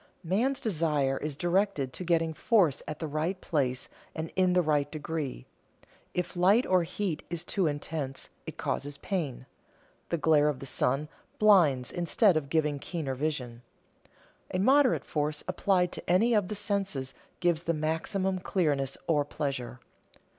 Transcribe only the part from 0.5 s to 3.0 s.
desire is directed to getting force at